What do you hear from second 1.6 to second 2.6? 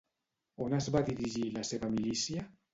la seva milícia?